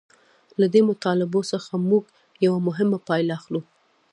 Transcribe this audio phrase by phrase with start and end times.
[0.59, 2.03] له دې مطالبو څخه موږ
[2.45, 3.61] یوه مهمه پایله اخلو